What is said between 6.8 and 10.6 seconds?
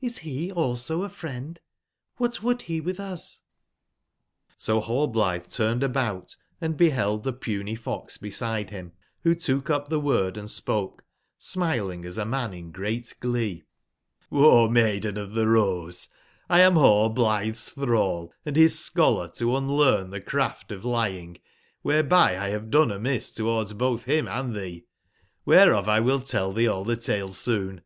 held the puny j^ox beside him, who took up the word